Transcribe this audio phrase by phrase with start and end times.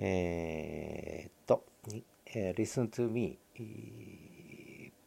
[0.00, 1.64] えー、っと、
[2.26, 3.36] Listen to Me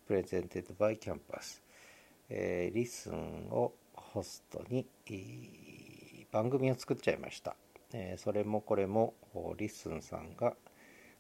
[0.10, 1.62] Presented by Campus、
[2.30, 4.86] えー、Listen をホストに
[6.32, 7.56] 番組を作っちゃいました、
[7.94, 10.56] え、それもこれも Listen さんが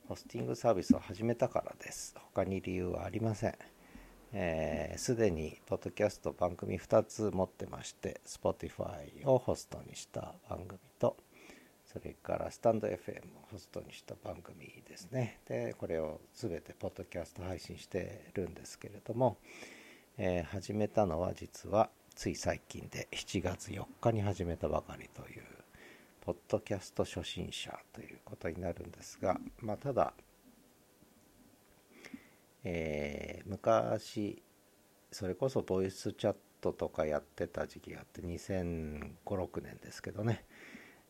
[0.09, 2.13] ホスティングサービスを始めたからです。
[2.33, 3.53] 他に理由はありません。
[4.97, 11.15] すで、ー、にポッドキャスト番組2つ持ってまして Spotify をホストにした番組と
[11.91, 12.97] それからスタンド FM を
[13.51, 15.39] ホストにした番組ですね。
[15.45, 19.37] でこれを全てポッドキャスト配信してるんですけれども、
[20.17, 25.43] えー、始めたのは実はつい最近で7月4日に始めたばかりという
[26.21, 30.13] ポッドキャスト初心者ということになるんですが、まあ、ただ、
[32.63, 34.41] えー、昔
[35.11, 40.45] それこそボイスチャットとかやってた時期があって2005、6年ですけどね。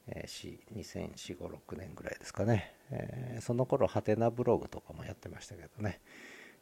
[0.07, 6.01] えー、2004、5、6年ぐらいですかね、え、その頃ハテナブログとかもやってましたけどね、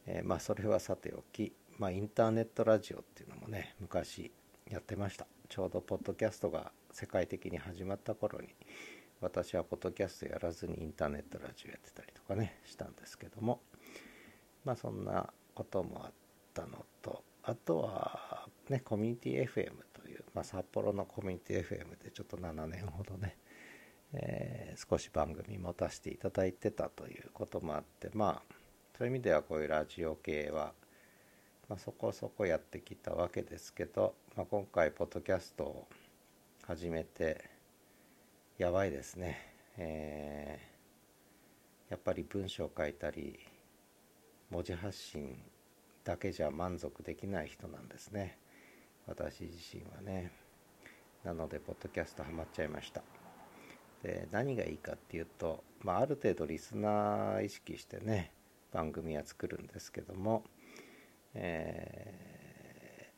[0.06, 4.32] え、まあそれはさておき、まあ、インターネットラジオっていうのもね昔
[4.70, 5.26] やってました。
[5.48, 8.50] ちょうどポッドキャストが世界的に始まった頃に
[9.20, 13.62] 私はポッドキャストやらずにインターネットラジオやってたりとかねしたんですけども。
[14.66, 16.12] まあそんなこともあっ
[16.54, 19.72] たのとあとはねコミュニティ FM
[20.40, 23.36] まあ、札幌のコミュニティ FM でちょっと7年ほどね、
[24.14, 28.56] えー、少し番組持たせていただいてたということもあってまあ
[28.98, 30.72] そういう意味ではこういうラジオ系は、
[31.68, 35.88] まあ、そこそこやってきたわけですけど、まあ、今回ポッドキャストを
[36.66, 37.50] 始めて
[38.58, 39.42] やばいですね、
[39.76, 43.38] えー、やっぱり文章書いたり
[44.50, 45.38] 文字発信
[46.06, 48.38] だけじゃ満足できない人なんですね。
[49.10, 50.32] 私自身はね。
[51.24, 53.02] なのでポッドキャストハマっちゃいました。
[54.04, 58.32] で何がいいかっていうと、まあ、ある程度リスナー意識してね
[58.72, 60.44] 番組は作るんですけども、
[61.34, 63.10] え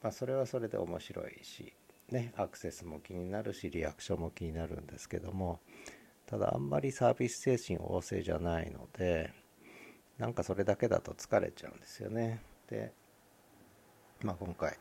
[0.00, 1.72] ー、まあ、それはそれで面白いし、
[2.10, 5.60] ね、アクセスも気になるしリアクションも気になるんですけども
[6.26, 9.32] ただあんまりサービス精神旺盛じゃないので
[10.18, 12.40] なんかそれだけだと疲れちゃうんですよね。
[12.68, 12.92] で、
[14.22, 14.76] まあ、今回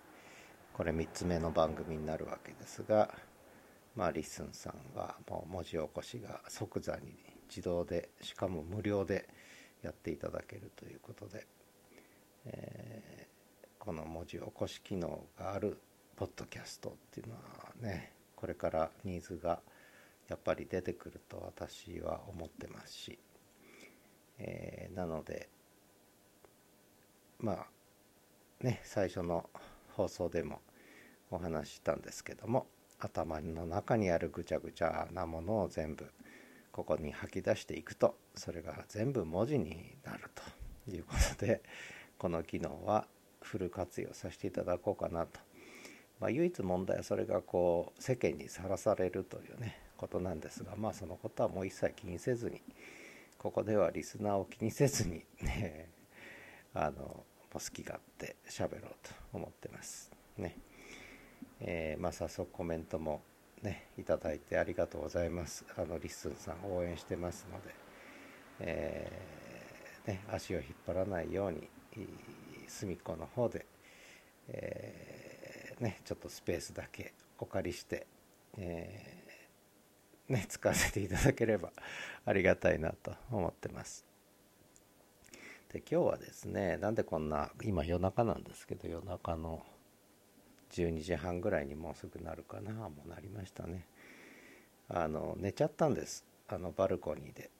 [0.75, 3.09] これ3つ目の番組になるわけですが、
[3.95, 7.15] まあ、 LISTEN さんはもう文字起こしが即座に
[7.47, 9.29] 自動でしかも無料で
[9.81, 11.47] やっていただけるということで、
[12.47, 15.79] えー、この文字起こし機能がある
[16.17, 17.39] ポッドキャストっていうのは
[17.79, 19.61] ねこれからニーズが
[20.27, 23.17] やっぱり出てくると私は思ってますし、
[24.39, 25.47] えー、なので
[27.39, 27.65] まあ
[28.59, 29.49] ね最初の
[29.95, 30.61] 放送でも
[31.31, 32.67] お話ししたんですけども
[32.99, 36.05] 頭の中にあるぐちゃぐちゃなものを全部
[36.71, 40.29] ここに吐き出していくとそれが全部文字になる
[40.85, 41.61] ということで
[42.19, 43.07] この機能は
[43.41, 45.39] フル活用させていただこうかなと、
[46.19, 52.61] まあ、唯一問題はそれがこう世間にさらされるというねことなんですがまあそのことはもう一切気にせずに
[53.37, 55.89] ここではリスナーを気にせずにね
[56.73, 57.23] あの
[57.59, 60.11] 好き勝手喋ろうと思ってます。
[60.37, 60.57] ね。
[61.59, 63.21] えー、まあ早速コメントも
[63.61, 65.65] ねいただいてありがとうございます。
[65.77, 67.75] あの LISTEN さん応援してますので、
[68.59, 71.67] えー、ね、足を引っ張らないように
[72.67, 73.65] 隅っこの方で、
[74.49, 78.07] えー、ね、ちょっとスペースだけお借りして、
[78.57, 79.23] え
[80.29, 81.71] ね、使わせていただければ
[82.25, 84.05] ありがたいなと思ってます。
[85.75, 89.61] で今日はですねなんでこんな今夜中なんですけど夜中の
[90.71, 93.85] 12時半ぐらいにもうすぐなるかなもうなりましたね。
[94.87, 96.23] あの寝ちゃったんです。
[96.47, 97.51] あのバルコニーで、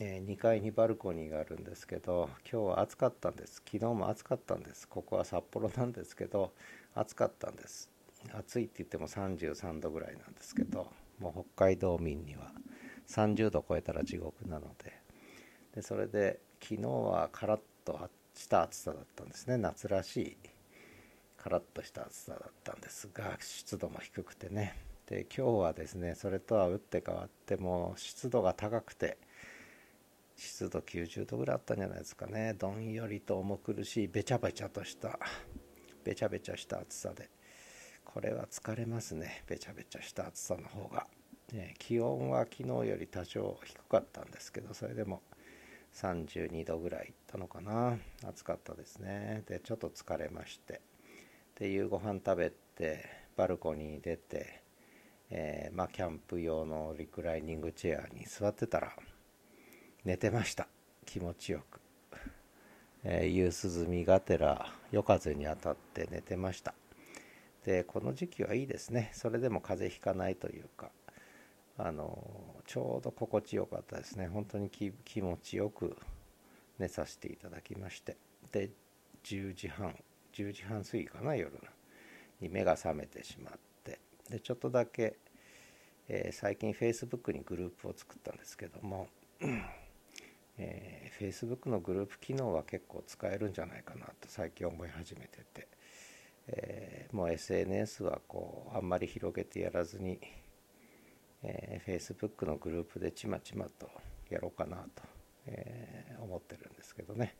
[0.00, 3.62] えー、2階にバルコニーがあるんですけど今日は暑かったんです。
[3.64, 4.88] 昨日も暑かったんです。
[4.88, 6.52] ここは札幌なんですけど
[6.96, 7.88] 暑かったんです。
[8.32, 12.50] 暑いって言っても33度ぐらいなんですけどもう北海道民には
[13.06, 14.98] 30度超えたら地獄なので。
[15.72, 17.98] でそれで昨日はカラッと
[18.34, 19.56] した暑さだったんですね。
[19.56, 20.36] 夏らしい
[21.36, 24.76] カラッとした暑さだったんですが湿度も低くてね。
[25.06, 29.18] で今日はですねそれとは打って変わっても湿度が高くて
[30.36, 32.54] 湿度90度ぐらいあったんじゃないですかね。
[32.54, 35.18] どんよりと重苦しいべちゃべちゃとした
[36.04, 37.28] べちゃべちゃした暑さで。
[38.04, 39.44] これは疲れますね。
[39.46, 41.06] べちゃべちゃした暑さの方が、
[41.52, 45.22] ね、気温は昨日より多少低かったんですけどそれでも
[45.94, 47.98] 32度ぐらいいったのかな。
[48.26, 49.42] 暑かったですね。
[49.46, 50.80] でちょっと疲れまして。
[51.58, 53.04] で夕ご飯食べて
[53.36, 54.62] バルコニー出て、
[55.30, 58.92] えー、まあ、キャンプ用のリクライニングチェアに座ってたら
[60.04, 60.68] 寝てました。
[61.06, 61.80] 気持ちよく、
[63.04, 63.50] えー、夕
[63.84, 66.74] 涼みがてら夜風に当たって寝てました。
[67.64, 69.10] でこの時期はいいですね。
[69.12, 70.90] それでも風邪ひかないというか
[71.76, 74.28] あのちょうど心地よかったですね。
[74.28, 75.96] 本当に気持ちよく
[76.78, 78.16] 寝させていただきまして。
[78.52, 78.70] で
[79.24, 79.92] 10時半
[80.32, 81.50] 10時半過ぎかな夜
[82.40, 83.98] に目が覚めてしまって。
[84.28, 85.16] でちょっとだけ、
[86.06, 89.08] えー、最近 Facebook にグループを作ったんですけども、
[90.56, 95.66] えー、Facebook のグループ機能は結構使えるんじゃないかなと最近思い始めてて、
[96.46, 100.20] えー、もう SNS はこうあんまり広げてやらずに、
[101.42, 103.90] えー、Facebook のグループでちまちまと
[104.28, 105.02] やろうかなと、
[105.46, 107.34] えー、思ってるんですけどね、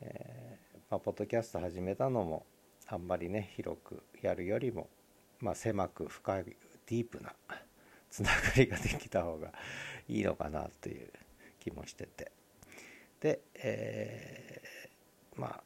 [0.00, 2.46] えーまあ、ポッドキャスト始めたのも
[2.86, 4.88] あんまりね広くやるよりも、
[5.40, 7.32] まあ、狭く深いディープな
[8.10, 9.52] つながりができた方が
[10.08, 11.08] いいのかなという
[11.60, 12.32] 気もしてて。
[13.20, 15.62] で、えー、まあ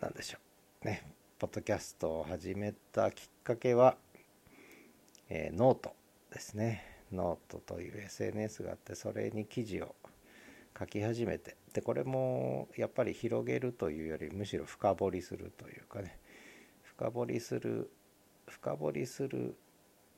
[0.00, 0.38] なんでしょ
[0.82, 0.86] う。
[0.86, 1.06] ね
[1.38, 3.96] ポッドキャストを始めたきっかけは、
[5.28, 5.94] えー、 note。
[6.32, 6.84] ですね。
[7.12, 9.94] ノートという SNS があってそれに記事を
[10.78, 11.56] 書き始めて。
[11.74, 16.18] でこれもやっぱり広げるというよりむしろ深掘りするというかね。
[16.84, 17.90] 深掘りする
[18.46, 19.56] 深掘りする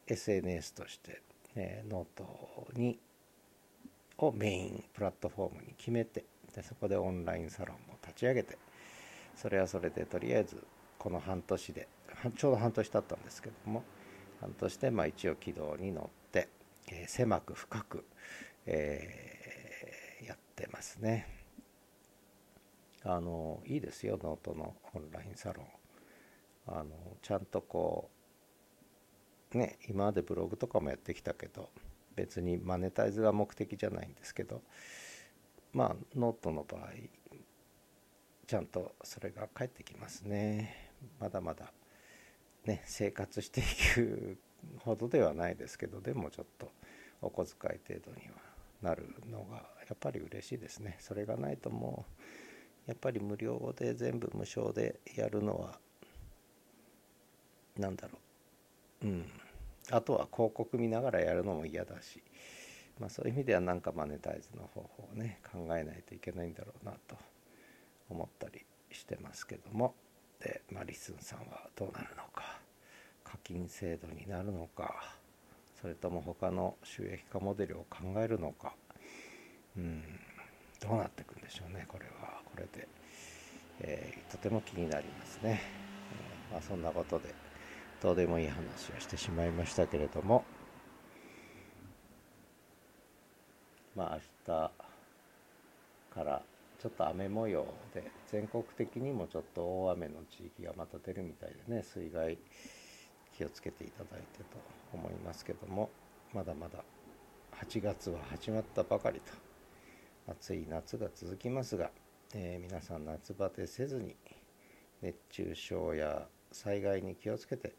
[0.06, 1.22] SNS として、
[1.56, 2.98] えノートに
[4.18, 6.24] をメインプラットフォームに決めて
[6.54, 8.58] でそこでオンラインサロンも立ち上げて
[9.34, 10.62] それはそれでとりあえず
[10.98, 11.88] この半年で
[12.36, 13.82] ちょうど半年経ったんですけども
[14.40, 16.48] 半年でまあ一応軌道に乗って、
[16.90, 18.04] えー、狭く深く、
[18.66, 21.26] えー、やってますね。
[23.04, 25.66] あのいいですよノートのオンラインサロン。
[26.66, 26.90] あの
[27.20, 28.10] ちゃんとこ
[29.54, 31.68] うね今までブログとかもやってきたけど
[32.16, 34.62] 別にマネタイズが目的じゃないんですけど
[35.72, 36.88] まあノートの場合
[38.46, 40.92] ちゃんとそれが返ってきますね。
[41.20, 41.72] まだまだ
[42.64, 43.64] ね生活してい
[43.94, 44.38] く
[44.78, 46.70] ほどではないですけどでもちょっと
[47.22, 48.34] お小遣い程度には
[48.82, 49.62] なるのがや
[49.94, 50.96] っぱり嬉しいですね。
[51.00, 52.04] それがないとも
[52.86, 55.78] うやっぱり無料で全部無償でやるのは
[57.78, 58.18] なんだろ
[59.02, 59.06] う。
[59.06, 59.24] うん。
[59.90, 62.22] あとは広告見ながらやるのも嫌だし、
[62.98, 67.16] まあ、そういう意味ではなんかマネタイズの方法をね考えないといけないんだろうなと
[68.08, 69.94] 思ったりしてますけども。
[70.40, 72.43] で、まあ、リスンさんはどうなるのか。
[73.44, 75.14] 金制度になるのか
[75.80, 78.74] それとも他の収益化モデルを考えるのか。
[79.76, 80.02] うん
[80.80, 82.40] どうなっていくんでしょうねこれは。
[82.44, 82.88] これで、
[83.80, 85.60] えー、とても気になりますね、
[86.50, 87.34] えー、まあ、そんなことで
[88.02, 90.44] どうでもいい話をしてしまいましたけれども。
[93.96, 94.70] まあ明日
[96.14, 96.42] から
[96.80, 102.36] ちょっと雨模様で全国的にもちょっと大雨の地域がまた出るみたいでね水害
[103.36, 104.58] 気をつけていただいてと
[104.92, 105.90] 思いますけども
[106.32, 106.84] まだまだ
[107.60, 109.32] 8月は始まったばかりと
[110.32, 111.90] 暑い夏が続きますが、
[112.34, 114.16] えー、皆さん夏バテせずに
[115.02, 117.74] 熱中症や災害に気をつけて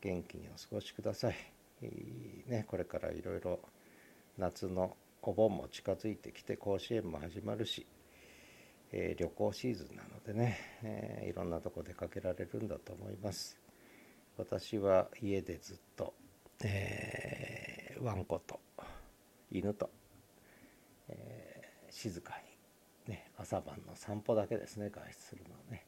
[0.00, 1.34] 元気にお過ごしください。
[1.82, 3.58] いいね、これからいろいろ
[4.38, 7.86] 夏のお盆も近づいてきて甲子園も始まるし、
[8.92, 13.65] えー、旅行シーズンなのでね、えー、いろんなとこ出かけられるんだと思います。
[14.38, 16.14] 私は家でずっと、
[16.62, 18.60] えー、ワンコと
[19.50, 19.88] 犬と、
[21.08, 22.34] えー、静か
[23.06, 25.86] に、ね、朝晩の散歩だけですね外出するのはね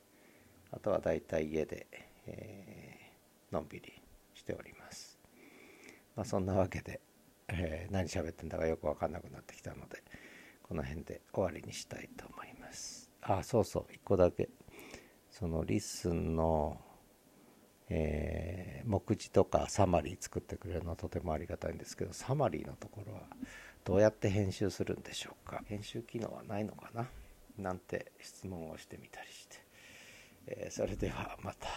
[0.70, 1.86] あとはだいたい家で、
[2.26, 3.92] えー、のんびり
[4.34, 5.18] しております。
[6.14, 7.00] まあ、そんなわけで、
[7.48, 10.02] えー、何喋ってんだかよく分かんなくなってきたので
[10.62, 13.10] この辺で終わりにしたいと思います。
[13.22, 14.48] あそうそう1個だけ
[15.30, 16.80] その LISTEN の、
[17.90, 23.20] えー、目次とかサマリー作ってくれるのはとてもありがたいんですけどサマリーのところは
[23.84, 25.62] どうやって編集するんでしょうか？
[25.66, 27.06] 編集機能はないのかな？
[27.56, 29.56] なんて質問をしてみたりして、
[30.46, 31.68] えー、それではまた。